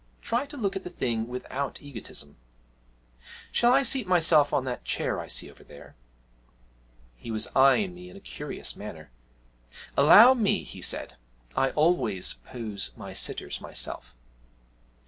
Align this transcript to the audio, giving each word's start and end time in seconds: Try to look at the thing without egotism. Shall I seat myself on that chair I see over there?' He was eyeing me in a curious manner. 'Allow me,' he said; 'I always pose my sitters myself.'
Try 0.23 0.47
to 0.47 0.57
look 0.57 0.75
at 0.75 0.81
the 0.83 0.89
thing 0.89 1.27
without 1.27 1.79
egotism. 1.79 2.35
Shall 3.51 3.71
I 3.71 3.83
seat 3.83 4.07
myself 4.07 4.51
on 4.51 4.65
that 4.65 4.83
chair 4.83 5.19
I 5.19 5.27
see 5.27 5.47
over 5.47 5.63
there?' 5.63 5.95
He 7.15 7.29
was 7.29 7.47
eyeing 7.55 7.93
me 7.93 8.09
in 8.09 8.17
a 8.17 8.19
curious 8.19 8.75
manner. 8.75 9.11
'Allow 9.95 10.33
me,' 10.33 10.63
he 10.63 10.81
said; 10.81 11.17
'I 11.55 11.69
always 11.73 12.33
pose 12.45 12.89
my 12.97 13.13
sitters 13.13 13.61
myself.' 13.61 14.15